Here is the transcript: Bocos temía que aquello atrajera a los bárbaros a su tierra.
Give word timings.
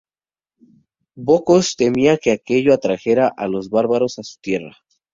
Bocos 1.27 1.75
temía 1.75 2.17
que 2.17 2.31
aquello 2.31 2.73
atrajera 2.73 3.27
a 3.27 3.47
los 3.47 3.69
bárbaros 3.69 4.17
a 4.17 4.23
su 4.23 4.39
tierra. 4.39 4.75